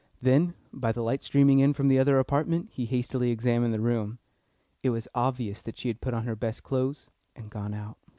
Then 0.19 0.55
by 0.73 0.91
the 0.91 1.03
light 1.03 1.21
streaming 1.21 1.59
in 1.59 1.73
from 1.73 1.87
the 1.87 1.99
other 1.99 2.17
apartment 2.17 2.69
he 2.71 2.87
hastily 2.87 3.29
examined 3.29 3.71
the 3.71 3.79
room. 3.79 4.17
It 4.81 4.89
was 4.89 5.07
obvious 5.13 5.61
that 5.61 5.77
she 5.77 5.89
had 5.89 6.01
put 6.01 6.15
on 6.15 6.23
her 6.23 6.35
best 6.35 6.63
clothes, 6.63 7.11
and 7.35 7.51
gone 7.51 7.75
out. 7.75 7.97